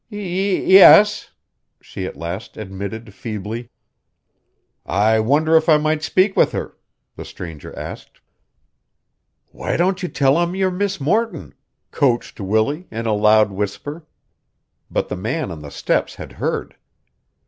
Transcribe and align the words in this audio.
"Y 0.09 0.17
e 0.17 0.77
s," 0.79 1.29
she 1.79 2.07
at 2.07 2.17
last 2.17 2.57
admitted 2.57 3.13
feebly. 3.13 3.69
"I 4.83 5.19
wonder 5.19 5.55
if 5.55 5.69
I 5.69 5.77
might 5.77 6.01
speak 6.01 6.35
with 6.35 6.53
her," 6.53 6.75
the 7.15 7.23
stranger 7.23 7.77
asked. 7.77 8.19
"Why 9.51 9.77
don't 9.77 10.01
you 10.01 10.09
tell 10.09 10.41
him 10.41 10.55
you're 10.55 10.71
Miss 10.71 10.99
Morton," 10.99 11.53
coached 11.91 12.39
Willie, 12.39 12.87
in 12.89 13.05
a 13.05 13.13
loud 13.13 13.51
whisper. 13.51 14.07
But 14.89 15.07
the 15.07 15.15
man 15.15 15.51
on 15.51 15.59
the 15.61 15.69
steps 15.69 16.15
had 16.15 16.31
heard. 16.31 16.77